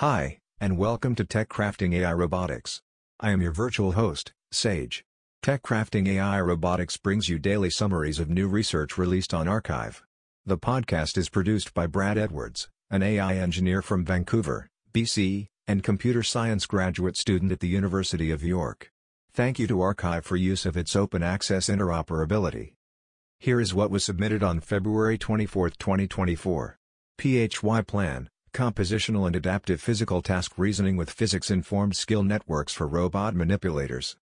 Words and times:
Hi, 0.00 0.38
and 0.58 0.78
welcome 0.78 1.14
to 1.16 1.26
Tech 1.26 1.50
Crafting 1.50 1.94
AI 1.94 2.14
Robotics. 2.14 2.80
I 3.20 3.32
am 3.32 3.42
your 3.42 3.52
virtual 3.52 3.92
host, 3.92 4.32
Sage. 4.50 5.04
Tech 5.42 5.62
Crafting 5.62 6.08
AI 6.08 6.40
Robotics 6.40 6.96
brings 6.96 7.28
you 7.28 7.38
daily 7.38 7.68
summaries 7.68 8.18
of 8.18 8.30
new 8.30 8.48
research 8.48 8.96
released 8.96 9.34
on 9.34 9.44
arXiv. 9.44 10.00
The 10.46 10.56
podcast 10.56 11.18
is 11.18 11.28
produced 11.28 11.74
by 11.74 11.86
Brad 11.86 12.16
Edwards, 12.16 12.70
an 12.88 13.02
AI 13.02 13.34
engineer 13.34 13.82
from 13.82 14.06
Vancouver, 14.06 14.70
BC, 14.94 15.48
and 15.66 15.84
computer 15.84 16.22
science 16.22 16.64
graduate 16.64 17.18
student 17.18 17.52
at 17.52 17.60
the 17.60 17.68
University 17.68 18.30
of 18.30 18.42
York. 18.42 18.90
Thank 19.34 19.58
you 19.58 19.66
to 19.66 19.76
arXiv 19.76 20.24
for 20.24 20.36
use 20.36 20.64
of 20.64 20.78
its 20.78 20.96
open 20.96 21.22
access 21.22 21.68
interoperability. 21.68 22.72
Here 23.38 23.60
is 23.60 23.74
what 23.74 23.90
was 23.90 24.02
submitted 24.02 24.42
on 24.42 24.60
February 24.60 25.18
24, 25.18 25.68
2024. 25.68 26.78
PhyPlan 27.18 28.28
Compositional 28.52 29.26
and 29.26 29.36
Adaptive 29.36 29.80
Physical 29.80 30.22
Task 30.22 30.52
Reasoning 30.56 30.96
with 30.96 31.10
Physics-Informed 31.10 31.94
Skill 31.94 32.24
Networks 32.24 32.72
for 32.72 32.86
Robot 32.86 33.34
Manipulators. 33.34 34.16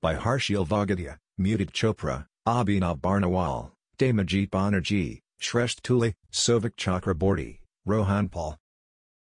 By 0.00 0.16
Harshil 0.16 0.66
Vagadia, 0.66 1.18
Mudit 1.40 1.70
Chopra, 1.70 2.26
Abhinav 2.46 3.00
Barnawal, 3.00 3.70
Daymajit 3.98 4.50
Banerjee, 4.50 5.20
Shreshth 5.40 5.80
Tuli, 5.80 6.14
Souvik 6.32 6.74
Chakraborty, 6.74 7.60
Rohan 7.86 8.28
Paul. 8.28 8.58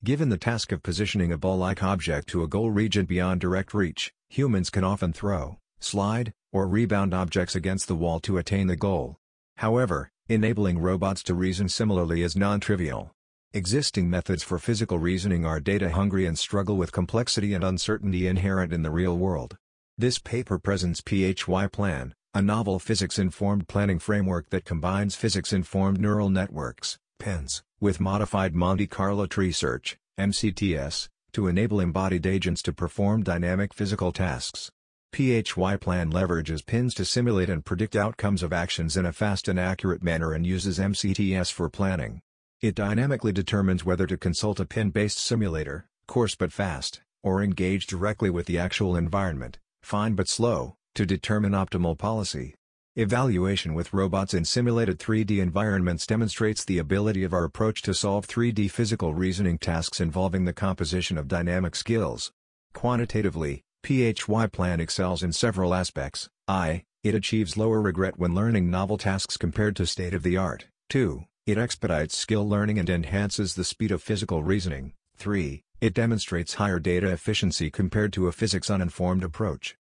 Given 0.04 0.30
the 0.30 0.38
task 0.38 0.72
of 0.72 0.84
positioning 0.84 1.34
a 1.34 1.38
ball-like 1.38 1.84
object 1.84 2.30
to 2.30 2.44
a 2.44 2.48
goal 2.48 2.72
region 2.72 3.06
beyond 3.06 3.42
direct 3.42 3.74
reach, 3.74 4.14
humans 4.30 4.70
can 4.70 4.86
often 4.86 5.12
throw, 5.12 5.58
slide, 5.80 6.32
or 6.54 6.68
rebound 6.68 7.14
objects 7.14 7.56
against 7.56 7.90
the 7.90 7.96
wall 7.96 8.22
to 8.22 8.38
attain 8.38 8.68
the 8.68 8.78
goal. 8.78 9.18
However, 9.58 10.10
enabling 10.30 10.80
robots 10.80 11.24
to 11.24 11.34
reason 11.34 11.68
similarly 11.68 12.22
is 12.22 12.38
non-trivial. 12.38 13.12
Existing 13.56 14.08
methods 14.08 14.44
for 14.44 14.60
physical 14.60 15.00
reasoning 15.00 15.44
are 15.44 15.60
data-hungry 15.60 16.28
and 16.28 16.38
struggle 16.38 16.78
with 16.78 16.92
complexity 16.92 17.56
and 17.56 17.64
uncertainty 17.64 18.28
inherent 18.28 18.72
in 18.72 18.84
the 18.84 18.92
real 18.92 19.18
world. 19.18 19.58
This 19.98 20.20
paper 20.20 20.60
presents 20.60 21.02
PhyPlan, 21.02 22.12
a 22.36 22.44
novel 22.44 22.78
physics-informed 22.78 23.68
planning 23.68 23.98
framework 23.98 24.52
that 24.52 24.66
combines 24.66 25.16
physics-informed 25.16 26.00
neural 26.00 26.30
networks, 26.30 27.00
PINNs, 27.18 27.64
with 27.80 28.00
modified 28.00 28.54
Monte 28.54 28.86
Carlo 28.86 29.26
tree 29.26 29.52
search, 29.52 29.98
MCTS, 30.20 31.10
to 31.32 31.48
enable 31.48 31.80
embodied 31.80 32.28
agents 32.28 32.62
to 32.62 32.72
perform 32.72 33.24
dynamic 33.24 33.74
physical 33.74 34.12
tasks. 34.12 34.70
PhyPlan 35.12 36.14
leverages 36.14 36.64
PINNs 36.64 36.94
to 36.94 37.04
simulate 37.04 37.50
and 37.50 37.66
predict 37.66 37.96
outcomes 37.96 38.44
of 38.44 38.54
actions 38.54 38.96
in 38.96 39.08
a 39.08 39.12
fast 39.12 39.48
and 39.48 39.60
accurate 39.60 40.04
manner 40.04 40.34
and 40.34 40.46
uses 40.46 40.78
MCTS 40.78 41.52
for 41.52 41.68
planning. 41.68 42.22
It 42.62 42.76
dynamically 42.76 43.32
determines 43.32 43.86
whether 43.86 44.06
to 44.06 44.18
consult 44.18 44.60
a 44.60 44.66
pin-based 44.66 45.18
simulator, 45.18 45.88
coarse 46.08 46.36
but 46.36 46.52
fast, 46.52 47.02
or 47.24 47.42
engage 47.42 47.88
directly 47.88 48.30
with 48.30 48.48
the 48.48 48.60
actual 48.60 48.98
environment, 48.98 49.60
fine 49.82 50.14
but 50.14 50.28
slow, 50.28 50.76
to 50.96 51.06
determine 51.06 51.54
optimal 51.54 51.98
policy. 51.98 52.56
Evaluation 52.98 53.74
with 53.74 53.94
robots 53.94 54.34
in 54.34 54.44
simulated 54.44 55.00
3D 55.00 55.40
environments 55.40 56.06
demonstrates 56.06 56.66
the 56.66 56.80
ability 56.80 57.24
of 57.24 57.34
our 57.34 57.46
approach 57.46 57.82
to 57.84 57.94
solve 57.94 58.28
3D 58.28 58.70
physical 58.70 59.14
reasoning 59.14 59.58
tasks 59.58 60.02
involving 60.02 60.44
the 60.44 60.52
composition 60.52 61.18
of 61.18 61.30
dynamic 61.30 61.78
skills. 61.78 62.34
Quantitatively, 62.74 63.64
PhyPlan 63.84 64.80
excels 64.80 65.24
in 65.24 65.32
several 65.32 65.74
aspects, 65.74 66.28
I. 66.46 66.84
It 67.06 67.16
achieves 67.16 67.56
lower 67.56 67.80
regret 67.80 68.20
when 68.20 68.36
learning 68.36 68.70
novel 68.70 68.98
tasks 68.98 69.38
compared 69.38 69.78
to 69.78 69.86
state-of-the-art. 69.86 70.68
2. 70.90 71.24
It 71.50 71.58
expedites 71.58 72.16
skill 72.16 72.48
learning 72.48 72.78
and 72.78 72.88
enhances 72.88 73.56
the 73.56 73.64
speed 73.64 73.90
of 73.90 74.04
physical 74.04 74.44
reasoning. 74.44 74.94
3. 75.18 75.64
It 75.82 75.96
demonstrates 75.96 76.54
higher 76.54 76.78
data 76.78 77.10
efficiency 77.10 77.72
compared 77.72 78.14
to 78.14 78.28
a 78.28 78.32
physics-uninformed 78.32 79.24
approach. 79.24 79.76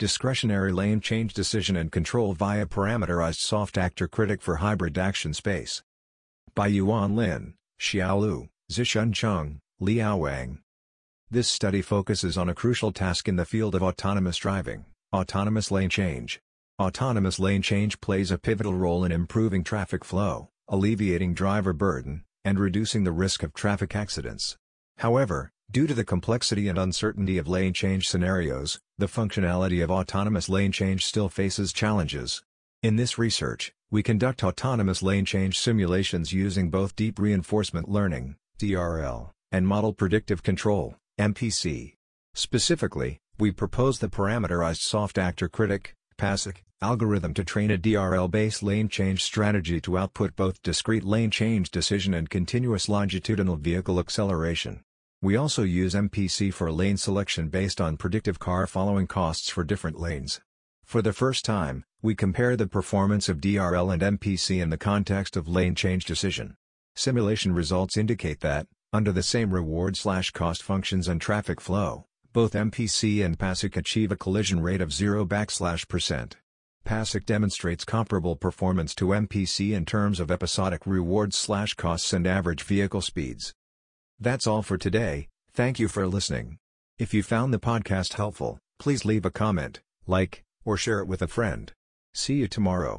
Discretionary 0.00 0.72
lane 0.72 1.00
change 1.00 1.32
decision 1.32 1.76
and 1.76 1.92
control 1.92 2.32
via 2.34 2.66
parameterized 2.66 3.38
soft 3.38 3.78
actor 3.78 4.08
critic 4.08 4.42
for 4.42 4.56
hybrid 4.56 4.98
action 4.98 5.32
space. 5.32 5.84
By 6.56 6.66
Yuan 6.66 7.14
Lin, 7.14 7.54
Xiao 7.78 8.20
Lu, 8.20 8.48
Zishun 8.68 9.14
Chung, 9.14 9.60
Liao 9.78 10.16
Wang. 10.16 10.58
This 11.30 11.46
study 11.46 11.82
focuses 11.82 12.36
on 12.36 12.48
a 12.48 12.54
crucial 12.54 12.90
task 12.90 13.28
in 13.28 13.36
the 13.36 13.44
field 13.44 13.76
of 13.76 13.82
autonomous 13.84 14.38
driving, 14.38 14.86
autonomous 15.12 15.70
lane 15.70 15.88
change. 15.88 16.40
Autonomous 16.80 17.38
lane 17.38 17.62
change 17.62 18.00
plays 18.00 18.32
a 18.32 18.38
pivotal 18.38 18.74
role 18.74 19.04
in 19.04 19.12
improving 19.12 19.62
traffic 19.62 20.04
flow 20.04 20.48
alleviating 20.68 21.34
driver 21.34 21.72
burden, 21.72 22.24
and 22.44 22.58
reducing 22.58 23.04
the 23.04 23.12
risk 23.12 23.42
of 23.42 23.54
traffic 23.54 23.94
accidents. 23.94 24.56
However, 24.98 25.50
due 25.70 25.86
to 25.86 25.94
the 25.94 26.04
complexity 26.04 26.68
and 26.68 26.78
uncertainty 26.78 27.38
of 27.38 27.48
lane 27.48 27.72
change 27.72 28.08
scenarios, 28.08 28.80
the 28.98 29.06
functionality 29.06 29.82
of 29.82 29.90
autonomous 29.90 30.48
lane 30.48 30.72
change 30.72 31.04
still 31.04 31.28
faces 31.28 31.72
challenges. 31.72 32.42
In 32.82 32.96
this 32.96 33.18
research, 33.18 33.72
we 33.90 34.02
conduct 34.02 34.44
autonomous 34.44 35.02
lane 35.02 35.24
change 35.24 35.58
simulations 35.58 36.32
using 36.32 36.70
both 36.70 36.96
deep 36.96 37.18
reinforcement 37.18 37.88
learning 37.88 38.36
DRL, 38.58 39.30
and 39.52 39.66
model 39.66 39.92
predictive 39.92 40.42
control 40.42 40.96
MPC. 41.18 41.94
Specifically, 42.34 43.18
we 43.38 43.50
propose 43.50 43.98
the 43.98 44.08
parameterized 44.08 44.80
soft 44.80 45.18
actor 45.18 45.48
critic 45.48 45.94
PASIC, 46.16 46.64
algorithm 46.80 47.34
to 47.34 47.44
train 47.44 47.70
a 47.70 47.78
DRL-based 47.78 48.62
lane 48.62 48.88
change 48.88 49.22
strategy 49.22 49.80
to 49.80 49.98
output 49.98 50.36
both 50.36 50.62
discrete 50.62 51.04
lane 51.04 51.30
change 51.30 51.70
decision 51.70 52.14
and 52.14 52.30
continuous 52.30 52.88
longitudinal 52.88 53.56
vehicle 53.56 53.98
acceleration. 53.98 54.82
We 55.22 55.36
also 55.36 55.62
use 55.62 55.94
MPC 55.94 56.52
for 56.52 56.70
lane 56.70 56.96
selection 56.96 57.48
based 57.48 57.80
on 57.80 57.96
predictive 57.96 58.38
car 58.38 58.66
following 58.66 59.06
costs 59.06 59.48
for 59.48 59.64
different 59.64 59.98
lanes. 59.98 60.40
For 60.84 61.02
the 61.02 61.12
first 61.12 61.44
time, 61.44 61.84
we 62.02 62.14
compare 62.14 62.56
the 62.56 62.66
performance 62.66 63.28
of 63.28 63.40
DRL 63.40 63.92
and 63.92 64.20
MPC 64.20 64.62
in 64.62 64.70
the 64.70 64.78
context 64.78 65.36
of 65.36 65.48
lane 65.48 65.74
change 65.74 66.04
decision. 66.04 66.54
Simulation 66.94 67.52
results 67.52 67.96
indicate 67.96 68.40
that, 68.40 68.66
under 68.92 69.12
the 69.12 69.22
same 69.22 69.52
reward-slash-cost 69.52 70.62
functions 70.62 71.08
and 71.08 71.20
traffic 71.20 71.60
flow, 71.60 72.06
both 72.36 72.52
MPC 72.52 73.24
and 73.24 73.38
PASIC 73.38 73.78
achieve 73.78 74.12
a 74.12 74.16
collision 74.24 74.60
rate 74.60 74.82
of 74.82 74.92
0 74.92 75.24
backslash 75.24 75.88
percent. 75.88 76.36
PASIC 76.84 77.24
demonstrates 77.24 77.82
comparable 77.82 78.36
performance 78.36 78.94
to 78.96 79.06
MPC 79.06 79.72
in 79.72 79.86
terms 79.86 80.20
of 80.20 80.30
episodic 80.30 80.82
rewards 80.84 81.34
slash 81.34 81.72
costs 81.72 82.12
and 82.12 82.26
average 82.26 82.62
vehicle 82.62 83.00
speeds. 83.00 83.54
That's 84.20 84.46
all 84.46 84.60
for 84.60 84.76
today, 84.76 85.28
thank 85.54 85.78
you 85.78 85.88
for 85.88 86.06
listening. 86.06 86.58
If 86.98 87.14
you 87.14 87.22
found 87.22 87.54
the 87.54 87.58
podcast 87.58 88.12
helpful, 88.12 88.58
please 88.78 89.06
leave 89.06 89.24
a 89.24 89.30
comment, 89.30 89.80
like, 90.06 90.42
or 90.62 90.76
share 90.76 91.00
it 91.00 91.08
with 91.08 91.22
a 91.22 91.28
friend. 91.28 91.72
See 92.12 92.34
you 92.34 92.48
tomorrow. 92.48 92.94